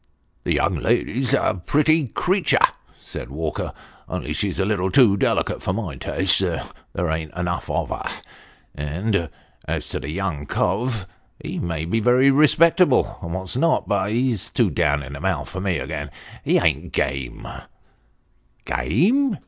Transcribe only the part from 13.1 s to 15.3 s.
and what not, but he's too down in the